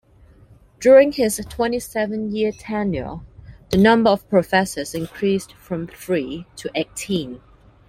[0.79, 3.19] During his twenty-seven year tenure,
[3.69, 7.39] the number of professors increased from three to eighteen.